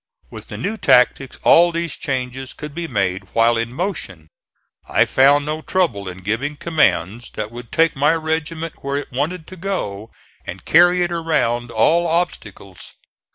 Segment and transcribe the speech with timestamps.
[0.31, 4.29] With the new tactics all these changes could be made while in motion.
[4.89, 9.41] I found no trouble in giving commands that would take my regiment where I wanted
[9.41, 10.09] it to go
[10.43, 12.95] and carry it around all obstacles.